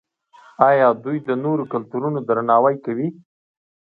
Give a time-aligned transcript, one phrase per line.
[0.69, 3.07] آیا دوی د نورو کلتورونو درناوی نه کوي؟